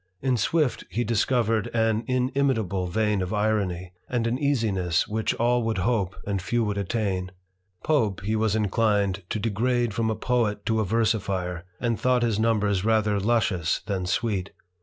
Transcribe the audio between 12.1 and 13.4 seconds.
his numbers rather